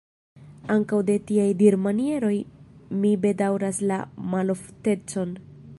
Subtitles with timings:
[0.75, 2.33] Ankaŭ de tiaj dirmanieroj
[3.03, 4.01] mi bedaŭras la
[4.35, 5.41] maloftecon.